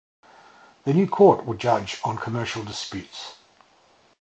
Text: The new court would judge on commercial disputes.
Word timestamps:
The 0.85 0.95
new 0.95 1.05
court 1.07 1.45
would 1.45 1.59
judge 1.59 2.01
on 2.03 2.17
commercial 2.17 2.63
disputes. 2.63 3.35